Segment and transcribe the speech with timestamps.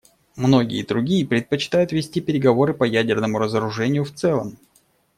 [0.35, 4.57] Многие другие предпочитают вести переговоры по ядерному разоружению в целом.